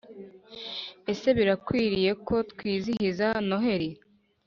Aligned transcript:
Ese 1.11 1.27
birakwiriye 1.37 2.11
ko 2.25 2.35
twizihiza 2.51 3.27
noheli 3.47 3.89